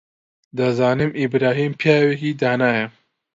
[0.57, 2.85] دەزانم ئیبراهیم پیاوێکی دانایە.